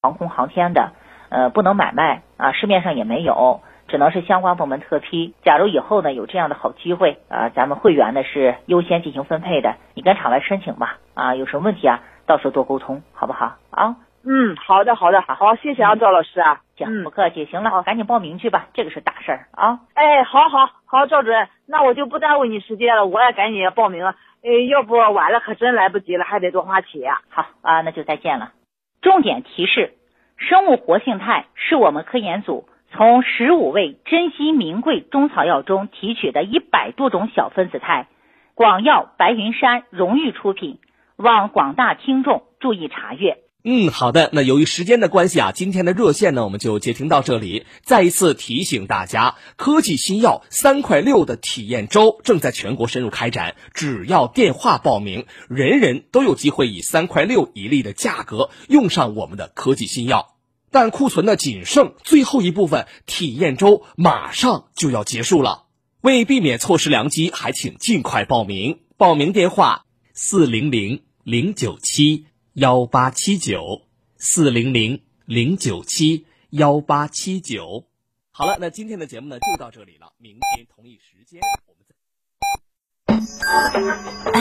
[0.00, 0.92] 航空航天的，
[1.28, 5.34] 呃，不能买卖啊，市面上也没有，只能是相关部门特批。
[5.42, 10.98] 假如以后呢有这样的好机会啊，咱们会员呢是优先进行分配的，你跟厂外申请吧。
[11.14, 13.56] 啊，有什么问题啊，到时候多沟通，好不好？
[13.70, 16.60] 啊，嗯，好的，好的，好，谢谢啊，赵老师啊。
[16.76, 17.44] 行，不客气。
[17.46, 19.80] 行了，赶紧报名去吧，这个是大事儿啊。
[19.94, 24.14] 哎，好好好，赵主任，那我就不耽误你时间了，我也赶紧报名了。
[24.44, 27.12] 哎，要不晚了可真来不及了，还得多花钱。
[27.30, 28.52] 好啊，那就再见了。
[29.00, 29.94] 重点提示：
[30.36, 38.06] 生物活性肽是我们科研组从十五味珍稀名贵中草药中提取的一百多种小分子肽，
[38.54, 40.78] 广药白云山荣誉出品，
[41.16, 43.38] 望广大听众注意查阅。
[43.64, 44.30] 嗯，好的。
[44.32, 47.66] 那由于时间的关系啊，今天的热线呢，我们就接听到这里。
[47.82, 60.36] 再一次提醒大家，科技新药三块六的体验周正在全国深入开展，只要电话报名，人人都有机会以三块六一粒的价格用上我们的科技新药。
[60.70, 65.64] 但库存呢仅剩最后一部分，体验周马上就要结束了。
[66.00, 68.78] 为避免错失良机，还请尽快报名。
[68.96, 72.26] 报名电话：四零零零九七。
[72.58, 73.82] 幺八七九
[74.16, 77.84] 四零零零九七幺八七九，
[78.32, 80.12] 好了，那今天的节目呢就到这里了。
[80.18, 81.94] 明天同一时间我们再。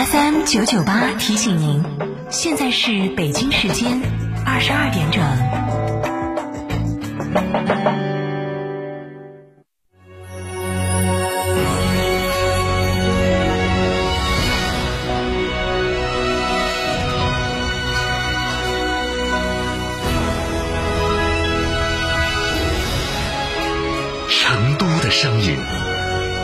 [0.06, 1.84] FM 九九八提醒您，
[2.32, 4.02] 现在是北京时间
[4.44, 5.22] 二十二点整。
[24.30, 25.58] 成都的声音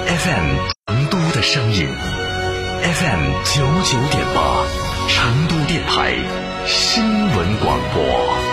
[0.07, 1.87] ，FM 成都的声音
[2.81, 4.65] ，FM 九九点八，
[5.09, 6.15] 成都电台
[6.65, 8.52] 新闻广播。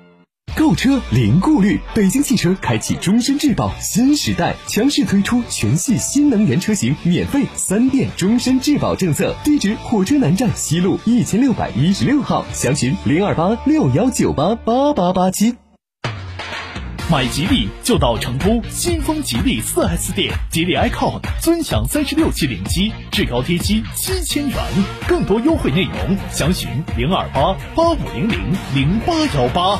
[0.55, 9.35] 购车零顾虑，北京汽车开启终身质保新时代，强势推出全系新能源车型免费三电终身质保政策。
[9.43, 15.55] 地址：火车南站西路一千六百一十六号，详询零二八六幺九八八八八七。
[17.09, 24.57] 买吉利就到成都新丰吉利四 S 店，吉利 icon 尊享三十六期零息，至高贴息七千元，
[25.07, 28.39] 更多优惠内容详询零二八八五零零
[28.73, 29.79] 零八幺八。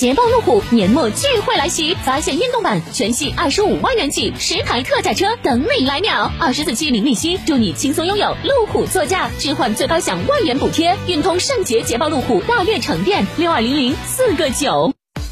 [0.00, 10.96] 捷豹路虎年末聚会来袭，发现运动版全系二十五万元起，十台特价车等你来秒，二十四期零利息，祝你轻松拥有路虎座驾，置换最高享万元补贴。
[11.06, 14.90] 运通圣捷捷豹路虎大悦城店六二零零四个九。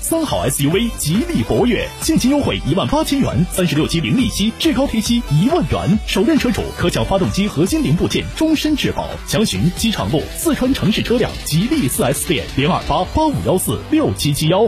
[0.09, 9.07] 三好 SUV 吉利博越现金优惠一万八千元，三十六期零利息，至高贴息一万元，首任车主可享发动机核心零部件终身质保。
[9.27, 14.67] 详询机场路四川城市车辆吉利四 S 店零二八八五幺四六七七幺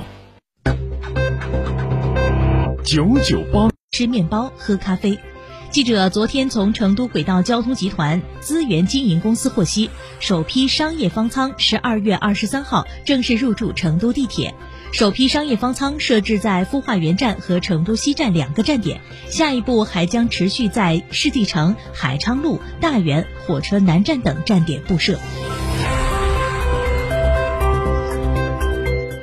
[2.84, 3.70] 九九八。
[3.92, 5.18] 吃面包，喝咖啡。
[5.70, 14.54] 记者昨天从成都轨道交通集团资源经营公司获悉，首批商业方舱十二月二十三号正式入驻成都地铁。
[14.92, 25.18] 首批商业方舱设置在孵化园站和成都西站两个站点，下一步还将持续在世纪城、海昌路、大园、火车南站等站点布设。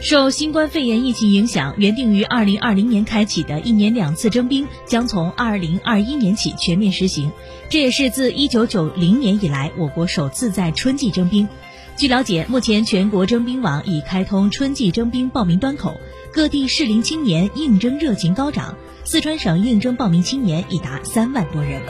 [0.02, 7.34] 受新冠肺炎疫情影响，原定于二零二零年开启的一年两次征兵将从二零二一年起全面实行，
[7.70, 11.50] 这也是自一九九零年以来我国首次在春季征兵。
[11.98, 15.96] 据了解，目前全国征兵网已开通春季征兵报名端口，
[16.32, 18.76] 各地适龄青年应征热情高涨。
[19.04, 21.82] 四川省应征报名青年已达三万多人。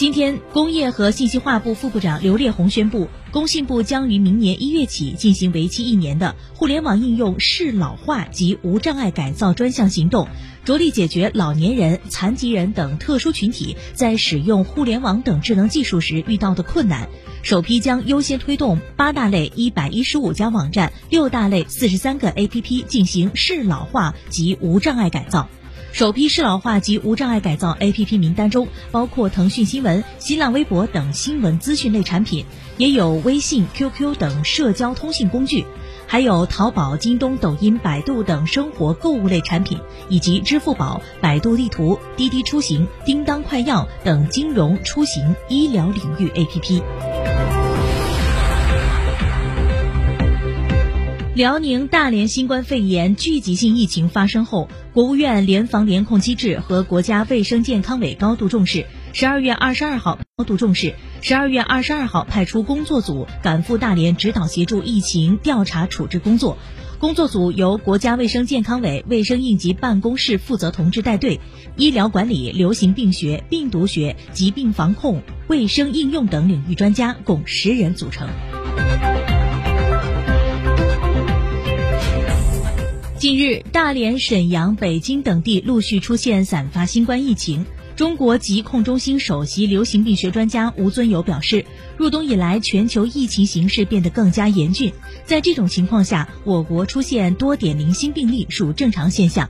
[0.00, 10.26] 今天，工业和信息化部副部长刘烈宏宣布，工信部将于明年一月起进行为期一年的互联网应用适老化及无障碍改造专项行动。
[10.64, 17.10] 着力解决老年人、残疾人等特殊群体在使用互联网等智能技术时遇到的困难。
[17.42, 25.50] 首批将优先推动八大类一百一十五家网站、六大类四十三个 APP 进行适老化及无障碍改造。
[25.92, 32.46] 首批适老化及无障碍改造 APP 名单中包括腾讯新闻、新浪微博等新闻资讯类产品，
[32.78, 35.66] 也有微信、QQ 等社交通信工具。
[36.06, 39.78] 还有淘宝、京东、抖音、百度等生活购物类产品，
[40.08, 46.82] 以及支付宝、百度地图、滴滴出行、叮当快药等金融、出行、医疗领域 APP。
[51.32, 58.86] 辽宁大连新冠肺炎聚集性疫情发生后，国务院联防联控机制和国家卫生健康委高度重视。
[59.12, 66.58] 十二月二十二号高度重视，十二月二十二号派出工作组赶赴大连指导协助疫情调查处置工作。
[66.98, 71.40] 工作组由国家卫生健康委卫生应急办公室负责同志带队，
[71.76, 78.28] 医疗管理、流行病学、病毒学、疾病防控、卫生应用等领域专家共十人组成。
[83.30, 87.64] 近日，大连、沈阳、北京等地陆续出现散发新冠疫情。
[87.94, 91.64] 中国疾控中心首席流行病学专家吴尊友表示，
[91.96, 94.92] 入冬以来，全球疫情形势变得更加严峻。
[95.24, 99.48] 在这种情况下，我国出现多点零星病例属正常现象。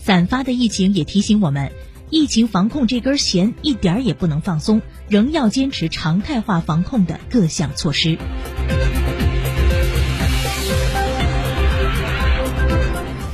[0.00, 1.70] 散发的疫情也提醒我们，
[2.10, 8.18] 疫情防控这根弦一点儿也不能放松，仍要坚持常态化防控的各项措施。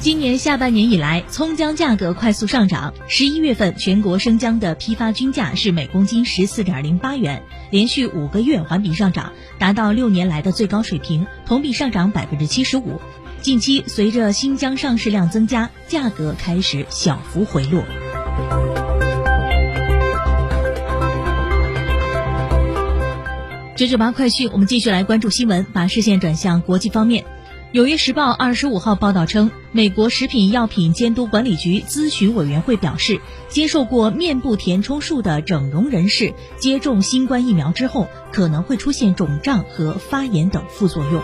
[0.08, 2.94] 今年下半年以来，葱姜价格快速上涨。
[3.08, 12.98] 十一月份，全国生姜的批发均价是每公斤十四点零八元，连续五个月环比上涨，达到六年来的最高水平，同比上涨百分之七十五。
[13.42, 17.84] 近期，随着新疆上市量增加，价格开始小幅回落。
[23.76, 27.24] 九九八快讯，我们继续来关注新闻，把视线转向国际方面。
[27.70, 33.20] 《纽约时报》二十五号报道称，美国食品药品监督管理局咨询委员会表示，
[33.50, 41.22] 接受过面部填充术的整容人士接种新冠疫苗之后，可能会出现肿胀和发炎等副作用。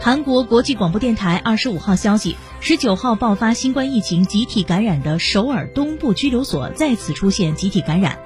[0.00, 8.18] 韩国国际广播电台二十五号消息，十九号爆发新冠疫情集体感染的首尔东部拘留所再次出现集体感染，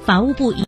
[0.00, 0.64] 法务部已。